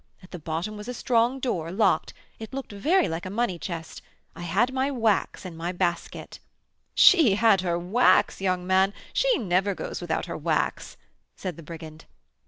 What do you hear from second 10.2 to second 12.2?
her wax!" said the brigand.